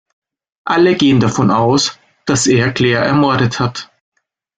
[0.65, 3.91] Alle gehen davon aus, dass er Claire ermordet hat.